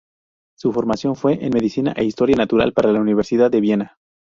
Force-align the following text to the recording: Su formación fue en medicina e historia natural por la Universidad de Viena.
Su 0.57 0.73
formación 0.73 1.15
fue 1.15 1.45
en 1.45 1.51
medicina 1.53 1.93
e 1.95 2.03
historia 2.03 2.35
natural 2.35 2.73
por 2.73 2.85
la 2.85 2.99
Universidad 2.99 3.51
de 3.51 3.61
Viena. 3.61 3.97